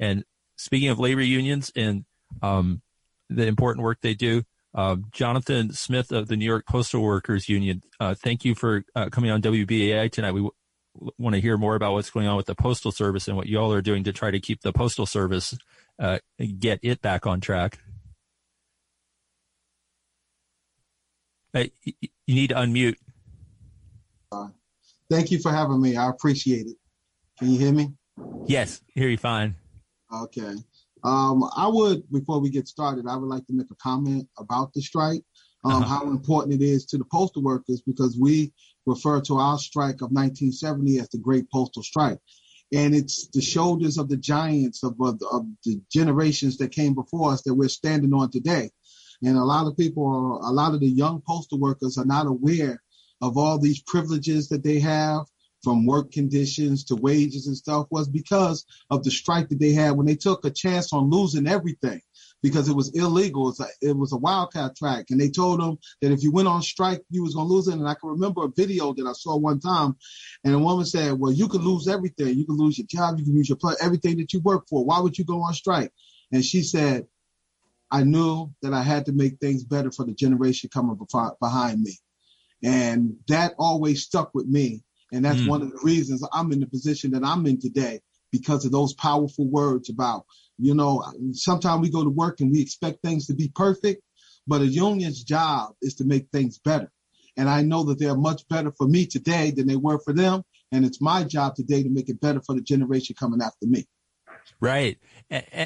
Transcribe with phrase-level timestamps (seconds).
[0.00, 0.24] And
[0.56, 2.04] speaking of labor unions and
[2.42, 2.82] um,
[3.28, 4.42] the important work they do,
[4.74, 9.10] uh, Jonathan Smith of the New York Postal Workers Union, uh, thank you for uh,
[9.10, 10.32] coming on WBAI tonight.
[10.32, 13.36] We w- want to hear more about what's going on with the Postal Service and
[13.36, 15.56] what you all are doing to try to keep the Postal Service,
[15.98, 16.18] uh,
[16.58, 17.78] get it back on track.
[21.52, 21.92] you
[22.28, 22.96] need to unmute.
[25.10, 25.96] thank you for having me.
[25.96, 26.76] I appreciate it.
[27.38, 27.92] Can you hear me?
[28.46, 29.56] Yes, hear you fine.
[30.12, 30.54] Okay.
[31.02, 34.72] Um, I would, before we get started, I would like to make a comment about
[34.74, 35.22] the strike,
[35.64, 35.84] um, uh-huh.
[35.84, 38.52] how important it is to the postal workers because we
[38.86, 42.18] refer to our strike of 1970 as the Great Postal Strike.
[42.72, 47.32] And it's the shoulders of the giants of, of, of the generations that came before
[47.32, 48.70] us that we're standing on today.
[49.22, 52.80] And a lot of people, a lot of the young postal workers are not aware
[53.20, 55.22] of all these privileges that they have,
[55.62, 59.92] from work conditions to wages and stuff was because of the strike that they had
[59.92, 62.00] when they took a chance on losing everything
[62.42, 63.42] because it was illegal.
[63.42, 66.32] It was a, it was a wildcat track, and they told them that if you
[66.32, 67.74] went on strike, you was gonna lose it.
[67.74, 69.96] And I can remember a video that I saw one time,
[70.44, 72.38] and a woman said, "Well, you could lose everything.
[72.38, 73.18] You can lose your job.
[73.18, 74.84] You can lose your everything that you work for.
[74.84, 75.92] Why would you go on strike?"
[76.32, 77.06] And she said,
[77.90, 80.98] "I knew that I had to make things better for the generation coming
[81.40, 81.98] behind me."
[82.62, 84.82] And that always stuck with me
[85.12, 85.48] and that's mm.
[85.48, 88.00] one of the reasons I'm in the position that I'm in today
[88.32, 90.24] because of those powerful words about,
[90.58, 94.02] you know, sometimes we go to work and we expect things to be perfect,
[94.46, 96.90] but a union's job is to make things better.
[97.36, 100.42] And I know that they're much better for me today than they were for them.
[100.72, 103.86] And it's my job today to make it better for the generation coming after me.
[104.60, 104.98] Right.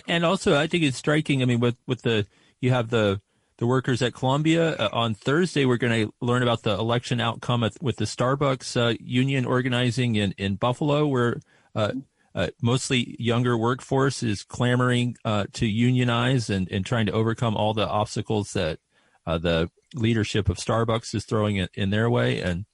[0.07, 1.43] And also, I think it's striking.
[1.43, 2.27] I mean, with, with the,
[2.61, 3.21] you have the,
[3.59, 4.75] the workers at Columbia.
[4.77, 8.77] Uh, on Thursday, we're going to learn about the election outcome at, with the Starbucks
[8.77, 11.41] uh, union organizing in, in Buffalo, where
[11.75, 11.93] uh,
[12.35, 17.75] uh mostly younger workforce is clamoring uh, to unionize and, and trying to overcome all
[17.75, 18.79] the obstacles that
[19.27, 22.41] the leadership of Starbucks is throwing in, in their way.
[22.41, 22.67] And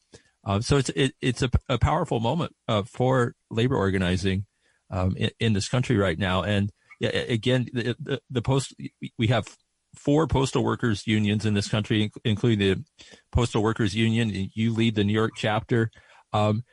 [0.64, 4.47] so it's it, it's a, a powerful moment for labor organizing
[4.91, 6.42] um, in, in, this country right now.
[6.42, 8.74] And yeah, again, the, the, the post
[9.18, 9.56] we have
[9.94, 12.84] four postal workers unions in this country, including the
[13.32, 14.50] Postal Workers Union.
[14.54, 15.90] You lead the New York chapter.
[16.32, 16.64] Um,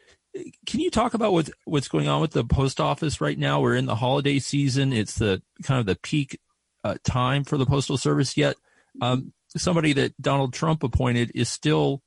[0.65, 3.59] can you talk about what's what's going on with the post office right now?
[3.59, 4.93] We're in the holiday season.
[4.93, 6.39] It's the kind of the peak
[6.83, 8.37] uh, time for the postal service.
[8.37, 8.55] Yet,
[9.01, 12.01] um, somebody that Donald Trump appointed is still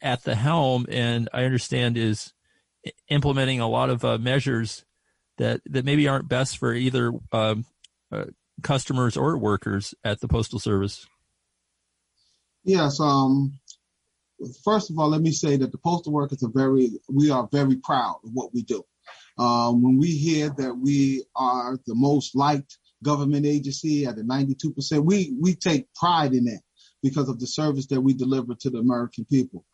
[0.00, 2.32] at the helm, and I understand is
[3.08, 4.84] implementing a lot of uh, measures
[5.38, 7.64] that that maybe aren't best for either um,
[8.10, 8.24] uh,
[8.62, 11.06] customers or workers at the Postal Service?
[12.64, 13.00] Yes.
[13.00, 13.58] Um,
[14.64, 17.76] first of all, let me say that the postal workers are very, we are very
[17.76, 18.84] proud of what we do.
[19.38, 25.04] Um, when we hear that we are the most liked government agency at a 92%,
[25.04, 26.60] we, we take pride in that
[27.02, 29.64] because of the service that we deliver to the American people.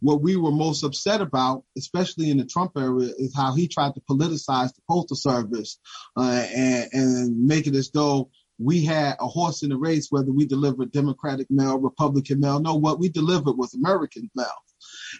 [0.00, 3.94] What we were most upset about, especially in the Trump era, is how he tried
[3.94, 5.80] to politicize the postal service
[6.16, 10.32] uh, and, and make it as though we had a horse in the race, whether
[10.32, 12.60] we delivered Democratic mail, Republican mail.
[12.60, 14.46] No, what we delivered was American mail.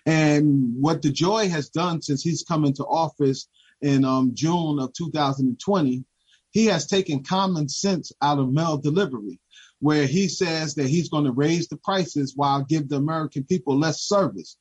[0.06, 3.48] And what DeJoy has done since he's come into office
[3.80, 6.04] in um, June of 2020,
[6.50, 9.38] he has taken common sense out of mail delivery,
[9.78, 13.78] where he says that he's going to raise the prices while give the American people
[13.78, 14.56] less service.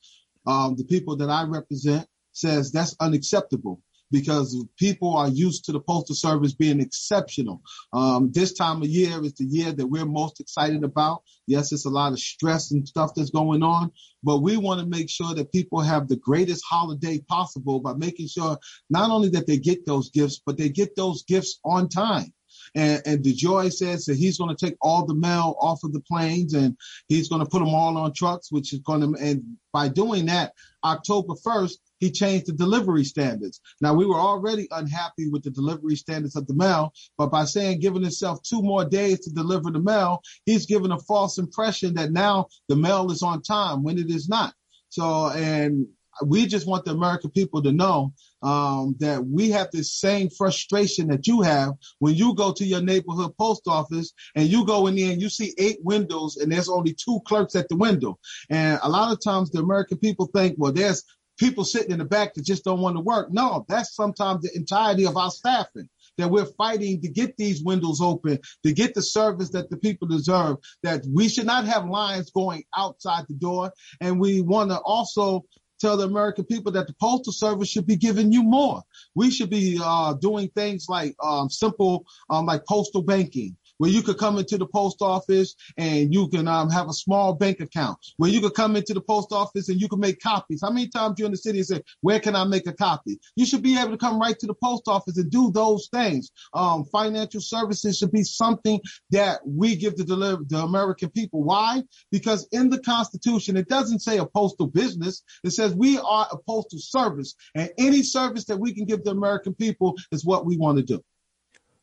[0.45, 5.79] Um, the people that I represent says that's unacceptable because people are used to the
[5.79, 7.61] postal service being exceptional.
[7.93, 11.23] Um, this time of year is the year that we're most excited about.
[11.47, 13.91] Yes, it's a lot of stress and stuff that's going on,
[14.23, 18.27] but we want to make sure that people have the greatest holiday possible by making
[18.27, 18.57] sure
[18.89, 22.33] not only that they get those gifts, but they get those gifts on time.
[22.75, 26.01] And, and DeJoy says that he's going to take all the mail off of the
[26.01, 29.43] planes and he's going to put them all on trucks, which is going to, and
[29.73, 33.59] by doing that, October 1st, he changed the delivery standards.
[33.81, 37.79] Now we were already unhappy with the delivery standards of the mail, but by saying
[37.79, 42.11] giving himself two more days to deliver the mail, he's given a false impression that
[42.11, 44.53] now the mail is on time when it is not.
[44.89, 45.87] So, and
[46.25, 51.07] we just want the American people to know um, that we have the same frustration
[51.07, 54.95] that you have when you go to your neighborhood post office and you go in
[54.95, 58.17] there and you see eight windows and there's only two clerks at the window.
[58.49, 61.03] And a lot of times the American people think, well, there's
[61.37, 63.31] people sitting in the back that just don't want to work.
[63.31, 68.01] No, that's sometimes the entirety of our staffing that we're fighting to get these windows
[68.01, 72.31] open, to get the service that the people deserve, that we should not have lines
[72.31, 73.71] going outside the door.
[74.01, 75.45] And we want to also
[75.79, 78.81] tell the American people that the postal service should be giving you more.
[79.15, 84.01] We should be uh, doing things like um, simple, um, like postal banking where you
[84.01, 87.97] could come into the post office and you can um, have a small bank account,
[88.17, 90.61] where you could come into the post office and you can make copies.
[90.61, 93.19] How many times you in the city and say, where can I make a copy?
[93.35, 96.31] You should be able to come right to the post office and do those things.
[96.53, 98.81] Um, financial services should be something
[99.11, 101.43] that we give to deliver the American people.
[101.43, 101.83] Why?
[102.11, 105.23] Because in the Constitution, it doesn't say a postal business.
[105.43, 109.11] It says we are a postal service and any service that we can give the
[109.11, 111.03] American people is what we want to do.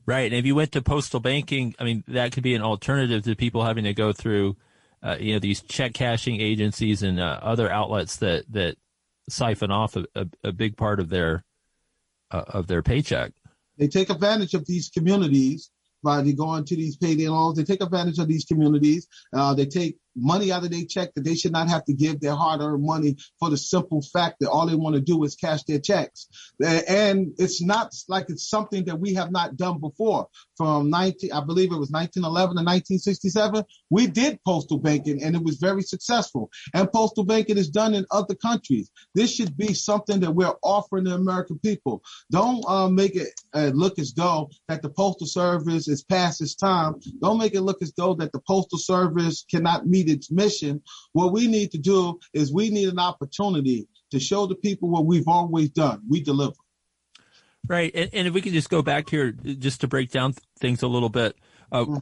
[0.06, 0.30] Right.
[0.30, 3.34] And if you went to postal banking, I mean, that could be an alternative to
[3.34, 4.56] people having to go through,
[5.02, 8.76] uh, you know, these check cashing agencies and uh, other outlets that, that
[9.30, 11.44] siphon off a, a, a big part of their,
[12.30, 13.32] uh, of their paycheck.
[13.78, 15.70] They take advantage of these communities
[16.02, 17.56] by they go into these payday loans.
[17.56, 19.08] They take advantage of these communities.
[19.32, 22.20] Uh, they take money out of their check that they should not have to give
[22.20, 25.62] their hard-earned money for the simple fact that all they want to do is cash
[25.64, 26.28] their checks.
[26.61, 30.28] And it's not like it's something that we have not done before.
[30.56, 35.43] From 19, I believe it was 1911 to 1967, we did postal banking and it
[35.43, 36.50] was very successful.
[36.75, 38.90] And postal banking is done in other countries.
[39.14, 42.02] This should be something that we're offering the American people.
[42.31, 46.55] Don't uh, make it uh, look as though that the postal service is past its
[46.55, 47.00] time.
[47.20, 50.82] Don't make it look as though that the postal service cannot meet its mission.
[51.12, 55.06] What we need to do is we need an opportunity to show the people what
[55.06, 56.02] we've always done.
[56.08, 56.54] We deliver.
[57.66, 57.92] Right.
[57.94, 60.88] And, and if we can just go back here just to break down things a
[60.88, 61.36] little bit.
[61.72, 62.00] Uh,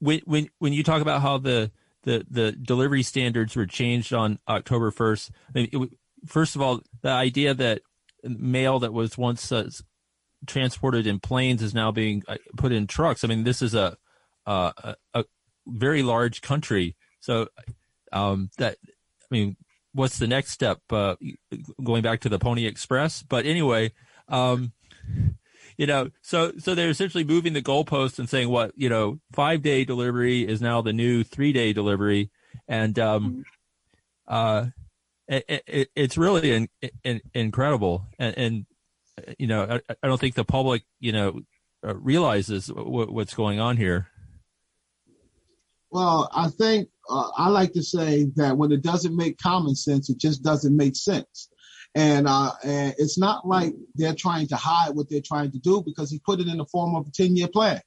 [0.00, 1.70] when, when, when you talk about how the,
[2.02, 5.90] the, the delivery standards were changed on October 1st, I mean, it,
[6.26, 7.82] first of all, the idea that
[8.24, 9.70] mail that was once uh,
[10.46, 13.24] transported in planes is now being uh, put in trucks.
[13.24, 13.96] I mean, this is a,
[14.44, 15.24] a, a
[15.66, 16.96] very large country
[17.26, 17.48] so,
[18.12, 19.56] um, that I mean,
[19.92, 20.80] what's the next step?
[20.90, 21.16] Uh,
[21.82, 23.90] going back to the Pony Express, but anyway,
[24.28, 24.72] um,
[25.76, 29.60] you know, so so they're essentially moving the goalposts and saying what you know, five
[29.60, 32.30] day delivery is now the new three day delivery,
[32.68, 33.44] and um,
[34.28, 34.32] mm-hmm.
[34.32, 34.66] uh,
[35.26, 36.68] it, it, it's really in,
[37.02, 38.66] in, incredible, and, and
[39.36, 41.40] you know, I, I, don't think the public you know
[41.84, 44.10] uh, realizes w- what's going on here.
[45.90, 50.10] Well, I think uh, I like to say that when it doesn't make common sense,
[50.10, 51.48] it just doesn't make sense.
[51.94, 55.82] And, uh, and it's not like they're trying to hide what they're trying to do
[55.82, 57.80] because he put it in the form of a 10 year plan.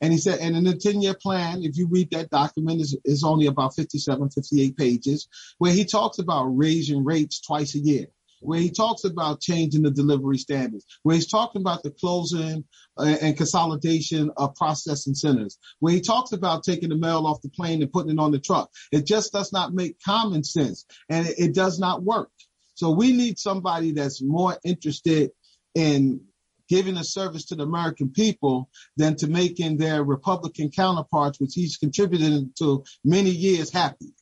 [0.00, 2.96] And he said, and in the 10 year plan, if you read that document, is
[3.04, 5.26] is only about 57, 58 pages,
[5.58, 8.06] where he talks about raising rates twice a year
[8.40, 12.64] where he talks about changing the delivery standards, where he's talking about the closing
[12.98, 17.48] uh, and consolidation of processing centers, where he talks about taking the mail off the
[17.50, 18.70] plane and putting it on the truck.
[18.92, 22.30] It just does not make common sense and it, it does not work.
[22.74, 25.30] So we need somebody that's more interested
[25.74, 26.20] in
[26.68, 31.76] giving a service to the American people than to making their Republican counterparts, which he's
[31.76, 34.12] contributed to many years, happy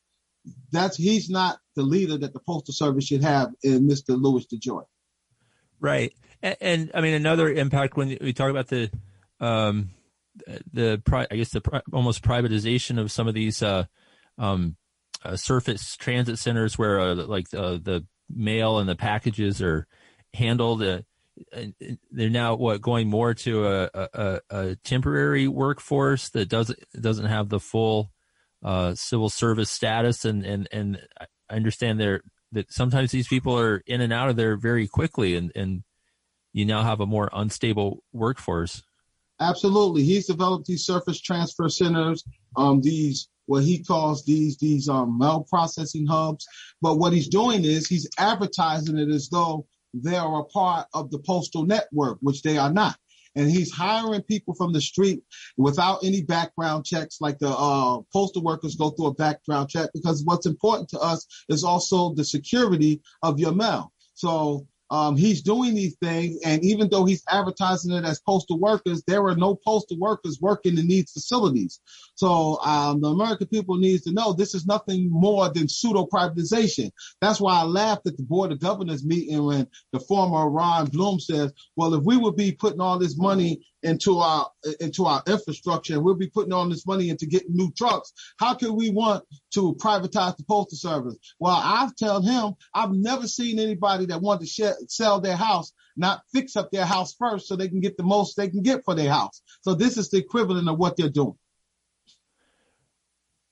[0.70, 4.20] that's he's not the leader that the postal service should have in Mr.
[4.20, 4.85] Louis DeJoy.
[5.81, 6.12] Right,
[6.43, 8.91] and, and, I mean another impact when we talk about the
[9.41, 9.91] um,
[10.73, 13.85] the I guess the almost privatization of some of these uh,
[14.38, 14.76] um,
[15.25, 19.87] uh, surface transit centers where uh, like uh, the mail and the packages are
[20.32, 20.82] handled.
[20.82, 21.02] Uh,
[22.12, 27.48] they're now what going more to a, a, a temporary workforce that doesn't doesn't have
[27.48, 28.13] the full
[28.65, 33.83] uh, civil service status, and and and I understand there that sometimes these people are
[33.87, 35.83] in and out of there very quickly, and and
[36.53, 38.83] you now have a more unstable workforce.
[39.41, 42.25] Absolutely, he's developed these surface transfer centers,
[42.56, 46.47] um, these what he calls these these um, mail processing hubs.
[46.81, 51.11] But what he's doing is he's advertising it as though they are a part of
[51.11, 52.97] the postal network, which they are not
[53.36, 55.22] and he's hiring people from the street
[55.56, 60.22] without any background checks like the uh, postal workers go through a background check because
[60.24, 63.93] what's important to us is also the security of your mail.
[64.14, 69.03] So um, he's doing these things, and even though he's advertising it as postal workers,
[69.08, 71.81] there are no postal workers working in these facilities.
[72.15, 76.93] So um, the American people needs to know this is nothing more than pseudo privatization.
[77.20, 81.19] That's why I laughed at the board of governors meeting when the former Ron Bloom
[81.19, 84.50] says, "Well, if we would be putting all this money into our
[84.81, 88.12] into our infrastructure and we'll be putting all this money into getting new trucks.
[88.38, 91.17] How can we want to privatize the postal service?
[91.38, 96.22] Well, I've told him I've never seen anybody that want to sell their house not
[96.32, 98.94] fix up their house first so they can get the most they can get for
[98.94, 99.43] their house.
[99.60, 101.36] So this is the equivalent of what they're doing.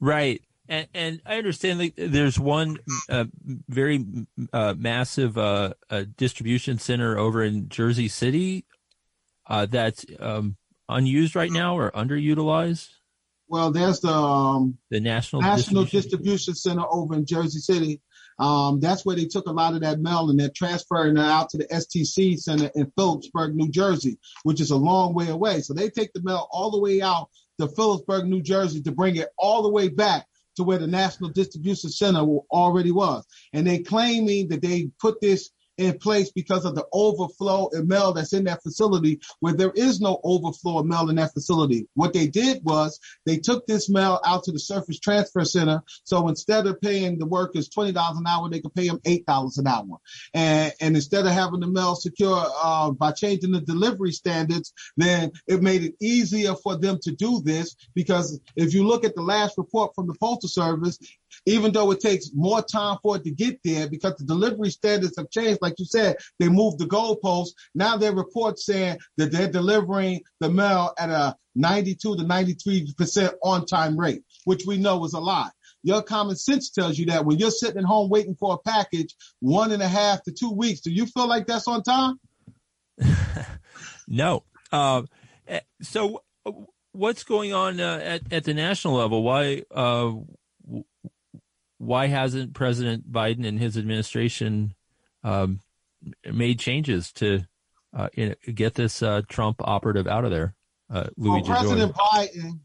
[0.00, 0.42] Right.
[0.68, 3.26] And, and, I understand that there's one uh,
[3.68, 4.04] very
[4.52, 5.74] uh, massive uh
[6.16, 8.64] distribution center over in Jersey City
[9.52, 10.56] uh, that's um,
[10.88, 12.88] unused right now or underutilized.
[13.48, 16.10] Well, there's the um, the National National distribution.
[16.10, 16.54] distribution.
[16.54, 18.00] Center over in Jersey City.
[18.38, 21.50] Um, that's where they took a lot of that mail and they're transferring it out
[21.50, 25.60] to the STC Center in Phillipsburg, New Jersey, which is a long way away.
[25.60, 27.28] So they take the mail all the way out
[27.60, 31.28] to Phillipsburg, New Jersey, to bring it all the way back to where the National
[31.28, 33.26] Distribution Center already was.
[33.52, 35.50] And they claiming that they put this
[35.82, 40.00] in place because of the overflow of mail that's in that facility where there is
[40.00, 41.88] no overflow of mail in that facility.
[41.94, 45.82] What they did was they took this mail out to the Surface Transfer Center.
[46.04, 49.66] So instead of paying the workers $20 an hour, they could pay them $8 an
[49.66, 49.98] hour.
[50.34, 55.32] And, and instead of having the mail secure uh, by changing the delivery standards, then
[55.46, 59.22] it made it easier for them to do this because if you look at the
[59.22, 60.98] last report from the Postal Service,
[61.46, 65.16] even though it takes more time for it to get there because the delivery standards
[65.16, 65.60] have changed.
[65.62, 67.50] Like you said, they moved the goalposts.
[67.74, 73.34] Now there are reports saying that they're delivering the mail at a 92 to 93%
[73.42, 75.50] on time rate, which we know is a lie.
[75.82, 79.14] Your common sense tells you that when you're sitting at home waiting for a package
[79.40, 82.20] one and a half to two weeks, do you feel like that's on time?
[84.08, 84.44] no.
[84.70, 85.02] Uh,
[85.48, 86.22] eh, so
[86.92, 89.22] what's going on uh, at, at the national level?
[89.22, 90.12] Why, uh,
[91.82, 94.72] why hasn't President Biden and his administration
[95.24, 95.58] um,
[96.24, 97.40] made changes to
[97.92, 98.08] uh,
[98.54, 100.54] get this uh, Trump operative out of there?
[100.88, 102.60] Uh, Louis well, President Biden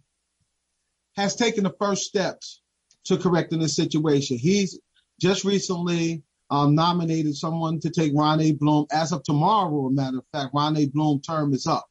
[1.15, 2.61] has taken the first steps
[3.05, 4.37] to correcting the situation.
[4.37, 4.79] He's
[5.19, 6.21] just recently
[6.51, 8.85] um, nominated someone to take Ronnie Bloom.
[8.91, 11.87] As of tomorrow, a matter of fact, Ronnie Bloom term is up.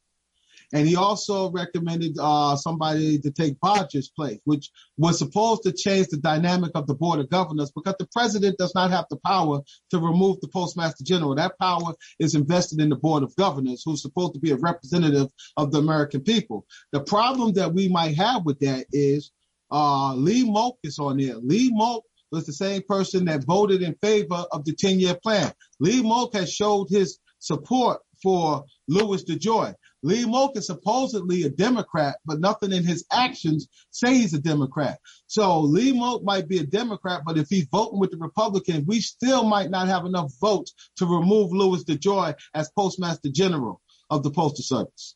[0.73, 6.07] And he also recommended uh, somebody to take Barger's place, which was supposed to change
[6.07, 9.61] the dynamic of the board of governors because the president does not have the power
[9.91, 11.35] to remove the postmaster general.
[11.35, 15.29] That power is invested in the board of governors, who's supposed to be a representative
[15.55, 16.65] of the American people.
[16.91, 19.31] The problem that we might have with that is
[19.71, 21.35] uh, Lee Moak is on there.
[21.35, 25.51] Lee Moak was the same person that voted in favor of the 10 year plan.
[25.79, 29.73] Lee Moak has showed his support for Louis DeJoy.
[30.07, 34.99] Lee Moak is supposedly a Democrat, but nothing in his actions say he's a Democrat.
[35.27, 39.01] So Lee Moak might be a Democrat, but if he's voting with the Republicans, we
[39.01, 44.31] still might not have enough votes to remove Louis DeJoy as Postmaster General of the
[44.31, 45.15] Postal Service.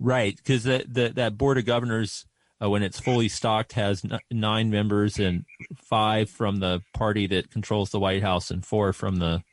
[0.00, 2.26] Right, because that that board of governors,
[2.60, 5.44] uh, when it's fully stocked, has n- nine members and
[5.76, 9.44] five from the party that controls the White House and four from the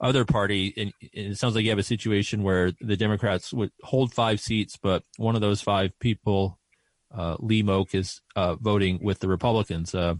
[0.00, 4.12] other party, and it sounds like you have a situation where the Democrats would hold
[4.12, 6.58] five seats, but one of those five people,
[7.14, 9.94] uh, Lee Moak, is uh, voting with the Republicans.
[9.94, 10.14] Uh,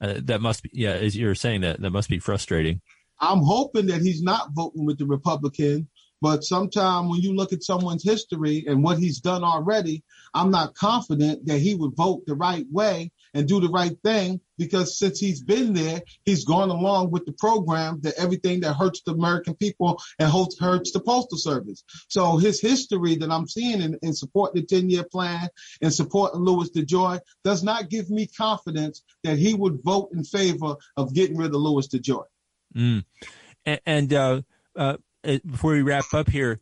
[0.00, 2.80] uh, that must be, yeah, as you're saying that, that must be frustrating.
[3.20, 5.88] I'm hoping that he's not voting with the Republican,
[6.20, 10.02] but sometime when you look at someone's history and what he's done already,
[10.34, 14.40] I'm not confident that he would vote the right way and do the right thing
[14.58, 19.02] because since he's been there, he's gone along with the program that everything that hurts
[19.02, 21.84] the American people and hurts the postal service.
[22.08, 25.48] So his history that I'm seeing in, in supporting the 10 year plan
[25.80, 30.76] and supporting Louis DeJoy does not give me confidence that he would vote in favor
[30.96, 32.24] of getting rid of Louis DeJoy.
[32.76, 33.04] Mm.
[33.64, 34.42] And, and uh,
[34.76, 36.60] uh, before we wrap up here,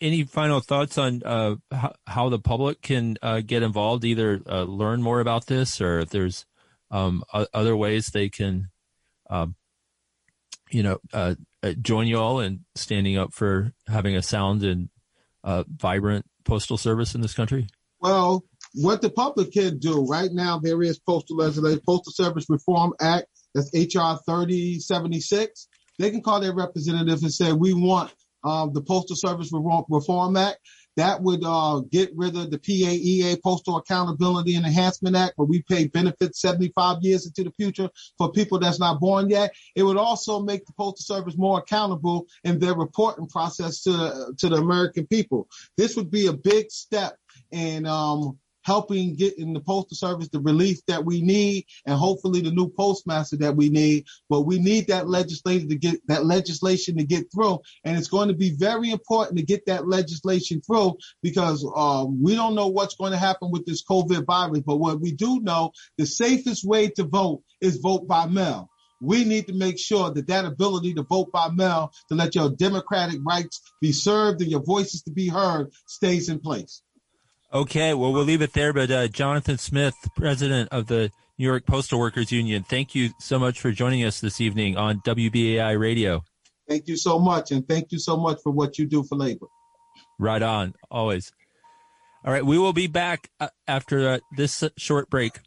[0.00, 4.62] any final thoughts on uh, how, how, the public can uh, get involved, either uh,
[4.62, 6.44] learn more about this or if there's
[6.90, 8.70] um, other ways they can,
[9.30, 9.54] um,
[10.70, 14.90] you know, uh, uh, join you all in standing up for having a sound and
[15.44, 17.66] vibrant postal service in this country?
[18.00, 18.44] Well,
[18.74, 23.26] what the public can do right now, there is postal legislation, Postal Service Reform Act,
[23.54, 25.68] that's HR 3076.
[25.98, 28.12] They can call their representative and say, we want
[28.44, 30.58] the Postal Service Reform Act.
[30.96, 35.62] That would uh, get rid of the PAEA Postal Accountability and Enhancement Act, where we
[35.62, 39.52] pay benefits 75 years into the future for people that's not born yet.
[39.74, 44.48] It would also make the Postal Service more accountable in their reporting process to to
[44.48, 45.48] the American people.
[45.76, 47.16] This would be a big step
[47.50, 52.40] in um, helping get in the postal service the relief that we need and hopefully
[52.40, 54.04] the new postmaster that we need.
[54.28, 57.60] But we need that legislation to get that legislation to get through.
[57.84, 62.34] And it's going to be very important to get that legislation through because uh, we
[62.34, 64.62] don't know what's going to happen with this COVID virus.
[64.66, 68.68] But what we do know, the safest way to vote is vote by mail
[69.00, 72.50] we need to make sure that that ability to vote by mail to let your
[72.50, 76.82] democratic rights be served and your voices to be heard stays in place.
[77.54, 78.72] Okay, well, we'll leave it there.
[78.72, 83.38] But uh, Jonathan Smith, president of the New York Postal Workers Union, thank you so
[83.38, 86.24] much for joining us this evening on WBAI Radio.
[86.68, 89.46] Thank you so much, and thank you so much for what you do for labor.
[90.18, 91.30] Right on, always.
[92.24, 95.38] All right, we will be back uh, after uh, this short break.